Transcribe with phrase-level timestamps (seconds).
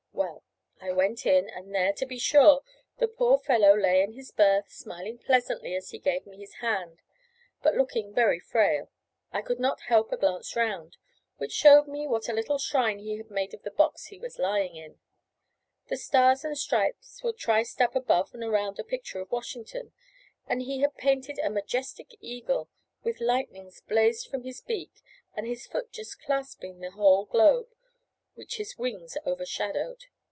[0.13, 0.43] Well,
[0.93, 2.63] I went in, and there, to be sure,
[2.97, 7.01] the poor fellow lay in his berth, smiling pleasantly as he gave me his hand,
[7.61, 8.89] but looking very frail.
[9.31, 10.97] I could not help a glance round,
[11.37, 14.39] which showed me what a little shrine he had made of the box he was
[14.39, 14.99] lying in.
[15.87, 19.91] The Stars and Stripes were triced up above and around a picture of Washington,
[20.47, 22.69] and he had painted a majestic eagle,
[23.03, 25.03] with lightnings blazing from his beak
[25.35, 27.67] and his foot just clasping the whole globe,
[28.33, 30.05] which his wings overshadowed.